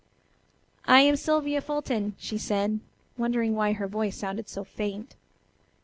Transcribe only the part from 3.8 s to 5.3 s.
voice sounded so faint.